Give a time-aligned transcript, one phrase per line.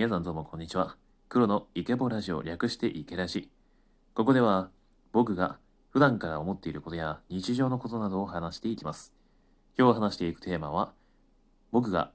[0.00, 0.96] 皆さんどうもこんにちは。
[1.28, 3.50] 黒のイケボラジオ略してイケラジ。
[4.14, 4.70] ここでは
[5.12, 5.58] 僕が
[5.90, 9.12] 普段から思っていることや日常のことなどを話していきます。
[9.78, 10.94] 今日話していくテーマは
[11.70, 12.12] 僕が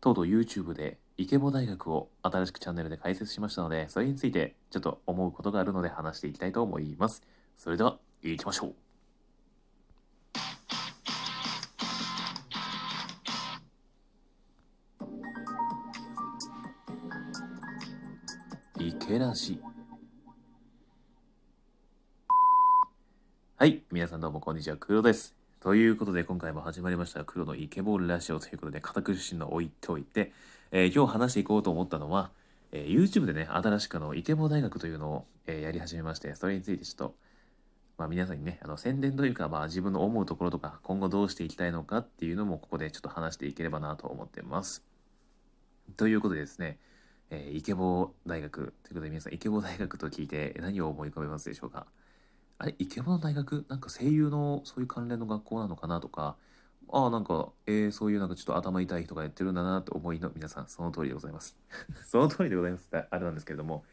[0.00, 7.22] とうとう YouTube でイケボ大学を新しくチャンネルで開設しましたので、それについてちょっと思うことがあるので話していきたいと思います。
[7.56, 8.87] それでは行きましょう。
[19.00, 19.60] イケラジ。
[23.56, 25.36] はい、皆さんどうもこんにちは、黒です。
[25.60, 30.32] ということで今回も始まりました黒のイケボールラジオということで堅苦しいのを置いておいて、
[30.72, 32.30] えー今日話していこうと思ったのは、
[32.72, 37.14] えー YouTube でね、新しくあのイケボ大学というのを、えーやり始めまして、それについてちょっと、
[37.98, 44.82] まあ、皆さんにね、あの宣伝というか、まあ、自分の思うところとか、今後どうしていきたいのかっていうのもここでちょっと話していければなと思ってます。
[45.96, 46.78] ということでですね、
[47.30, 48.74] えーイケボ大学。
[48.82, 51.86] ということで皆さんイケボ大学と聞いて何を思い浮かべますでしょうか？
[52.58, 53.66] あれイケボの大学？
[53.68, 56.36] なんか声優のそういう関連の学校なのかなとか？
[56.90, 61.58] ああなんか、えーそういうなんかちょっと頭痛い人がやってるんだなと思いの皆さんその通りでございます。
[62.06, 63.84] その通りでございますってあれなんですけれども。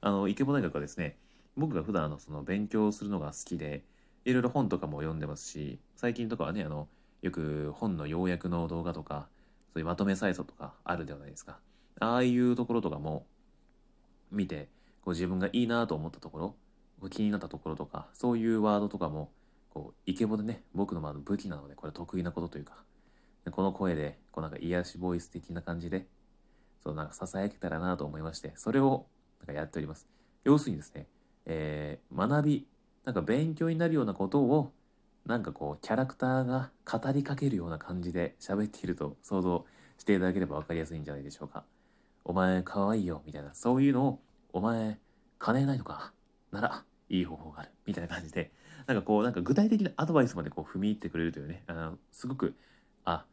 [0.00, 1.18] あのイケボ大学はですね
[1.56, 3.84] 僕が普段のその勉強するのが好きで
[4.24, 6.88] いろいろ本とかも読んでますし最近とかはねあの
[7.20, 9.28] よく本の要約の動画とか
[9.72, 11.58] そういうまとめサイトとかあるではないですか。
[12.00, 13.26] ああいうところとかも
[14.30, 14.68] 見て
[15.02, 16.48] こう自分がいいなと思ったところ
[17.00, 19.30] こう気になったところとかそういうワードとかも
[19.70, 22.74] こうイケボでね僕のまあ武器なのでこれ得意なことというか
[23.50, 26.06] この声でこうなんか癒しボイス的な感じで
[26.82, 29.06] そうなんかささやけたらなと思いましてそれを
[29.40, 30.06] なんかやっております。
[30.44, 31.06] 要するにですね、
[31.46, 32.66] えー学び
[33.04, 34.72] なんか勉強になるようなことを
[35.24, 39.64] なんかこうキャラクターが語りかけるような感じで喋っていると想像
[39.98, 41.64] していただければ分かりやすいんじゃないでしょうか。
[42.28, 44.20] お前かわいよみたいなそういうのを
[44.52, 44.98] お前
[45.38, 46.12] 金ないのか
[46.52, 48.52] ならいい方法があるみたいな感じで
[48.86, 52.54] なんかこうなんか具体的なアドバイスまでこう踏み入ってくれるというねあのすごく
[53.06, 53.24] あ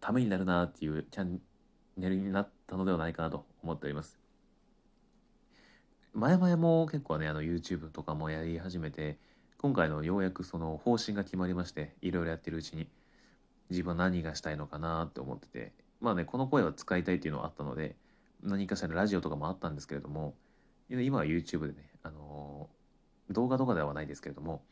[0.00, 1.40] ためになるなっていうチャン
[1.96, 4.18] ネルになったのではないかなと思っております。
[6.14, 9.18] 前々も結構ねあの YouTube とかもやり始めて
[9.58, 12.88] 今回のようやくその方針が決まりましていろいろやってるうちに
[13.70, 17.96] 自分は何がしたいのかなって思っててまあねこの声は使いたいっていうのはあったので
[18.42, 20.34] 何かしらのラジオとかもあったんですけれども
[20.88, 22.76] 今は YouTube でね、あのー
[23.28, 24.62] 動画とかではないですけれども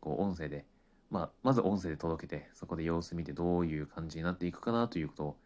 [0.00, 0.66] こう音声で、
[1.12, 5.36] まあ、まず音声で届けてそこで様子見てどういう感じになっていくかなということを、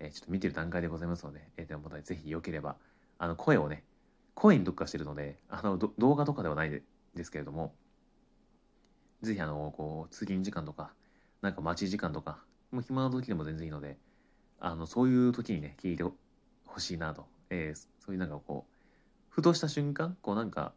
[0.00, 2.76] えーちょっと見てる段階でございますので、えーではまたぜひよければ
[3.18, 3.84] あの声をね
[4.34, 6.82] 声に特化してるのであのど動画とかではないで
[7.14, 7.74] ですけれども
[9.22, 10.92] ぜひあのこう通勤時間とか
[11.42, 12.38] なんか待ち時間とか
[12.72, 13.98] もう暇な時でも全然いいので
[14.60, 16.04] あのそういう時にね聞いて
[16.74, 18.74] ほしいなと、えーそういうなんかこう
[19.30, 20.72] ふとした瞬間こうなんか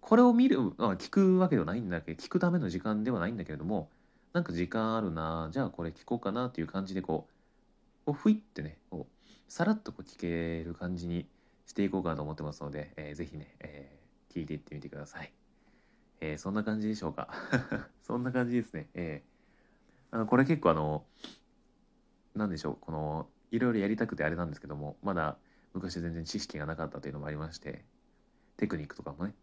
[0.00, 3.90] これを見る、あ聞くわけではないんだけど聞くための時間ではないんだけれども
[4.32, 11.26] なんか時間あるなじゃあこれ聞こうかなっていう感じでこうこうふいってねこうさらっとこう聞ける感じに
[11.66, 13.98] していこうかなと思ってますので、えーぜひね、えー
[14.34, 15.32] 聞いていってみてください。
[16.20, 17.28] えーそんな感じでしょうか。
[18.02, 18.88] そんな感じですね。
[18.94, 21.04] えーあのこれ結構あの
[22.34, 25.36] なんでしょうこのいろいろやりたくてあれなんですけどもまだ
[25.74, 27.84] 昔全然知識がなかったというのもありまして
[28.56, 29.34] テクニックとかもね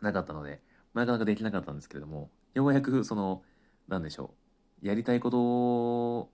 [0.00, 0.60] なかったので
[0.94, 3.42] なかなかできなかったんですけれどもようやくその
[3.88, 4.34] なんでしょ
[4.82, 6.30] うやりたいこと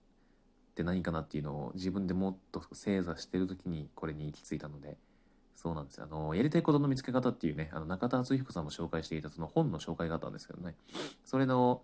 [0.72, 4.96] って何かなっていうのを自分でもっと精査してる時にこれに行き着いたので
[5.54, 6.06] そうなんですよ。
[6.08, 10.76] あのやりたいことの見つけ方っていうねあの中田敦彦さんも紹介していたその本の紹介があったんですけどね。
[11.24, 11.82] それの、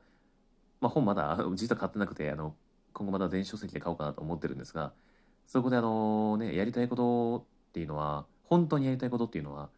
[0.80, 2.54] まあ、本まだ実は買ってなくてあの
[2.94, 4.92] 今後また電子書籍で買おうかなと思ってるんですが
[5.46, 9.68] そこであのねやりたいことっていうのは本当にやりたいことっていうのは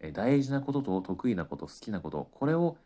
[0.00, 2.76] え大事なことと得意なこと好きなことこれを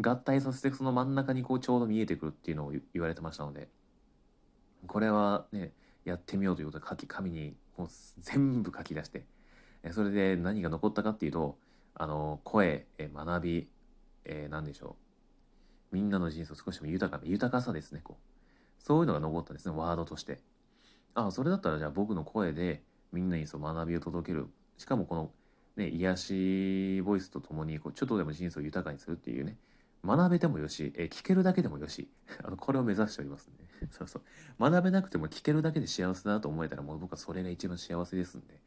[0.00, 3.68] 合体させてその真ん中にこうちょうど見えてくるっていうのを言われてましたので
[4.86, 5.72] これはね
[6.04, 9.24] やってみようということで書き紙にもう全部書き出して
[9.92, 11.58] それで何が残ったかっていうと
[11.94, 13.68] あの声学び
[14.24, 14.96] えー何でしょ
[15.92, 15.94] う。
[15.96, 18.29] みんなの人生を少しでも豊かな豊かさですねこう。
[18.80, 20.40] そういうのが残ったんですねワードとして。
[21.14, 22.82] ああそれだったらじゃあ僕の声で
[23.12, 24.48] みんなにそう学びを届ける。
[24.78, 25.30] しかもこの
[25.76, 29.56] ね、癒しボイスとともにこうちょっとでも人生を豊かにするっていうね。
[30.04, 32.08] 学べてもよし、え聞けるだけでもよし。
[32.42, 33.54] あのこれを目指しておりますね。
[33.92, 34.22] そうそう。
[34.58, 38.60] 学べなくても聞けるだけで幸せだなと思えたらもう僕はそれが一番幸せですんで。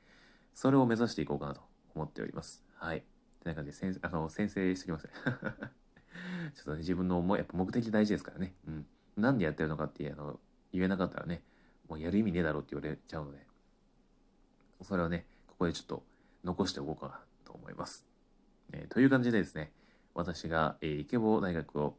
[0.54, 1.62] それを目指していこうかなと
[1.96, 2.64] 思っております。
[2.76, 3.00] はい。
[3.00, 3.02] っ
[3.42, 5.06] てな感じで先あの先生してきます。
[5.06, 5.12] ね
[6.54, 8.56] ちょっとね自分の思いやっぱ目的大事ですからね。
[8.68, 8.86] うん。
[9.18, 10.40] なんでやってるのかってあの
[10.72, 11.42] 言えなかったらね
[11.90, 13.40] もうやる意味ねえだろって言われちゃうので
[14.82, 16.04] それをねここでちょっと
[16.44, 18.06] 残しておこうかなと思います。
[18.72, 19.72] えーという感じでですね
[20.14, 21.96] 私が、えーイケボ大学を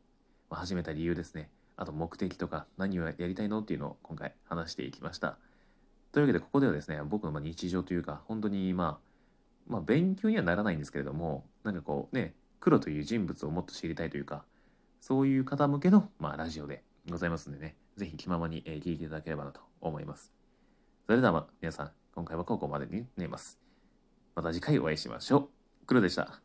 [0.50, 5.36] 始めた理由ですねあと目的とか何をやりたいのっていうのを今回話していきました。
[6.12, 9.14] というわけでここではですね僕の日常というか本当にまあ
[9.66, 14.44] まあ勉強にはならないんですけれどもなんかこうね黒という人物をもっと知りたいというか
[15.00, 20.32] そういう方向けの、まあ、ラジオでございますんでねぜひ気ままに、えー聞いていただければなと思います。
[21.06, 23.60] それでは、皆さん今回はここまでになります。
[24.34, 25.48] また次回お会いしましょう。
[25.86, 26.40] 黒でした。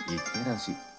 [0.00, 0.91] いってらっしゃい。